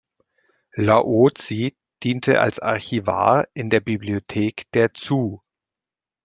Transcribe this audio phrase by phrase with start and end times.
[0.73, 5.41] Laozi diente als Archivar in der Bibliothek der Zhōu.